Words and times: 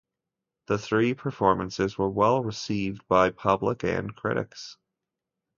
The 0.65 0.79
three 0.79 1.13
performances 1.13 1.95
were 1.95 2.09
well 2.09 2.41
received 2.43 3.07
by 3.07 3.29
public 3.29 3.83
and 3.83 4.15
critics. 4.15 4.77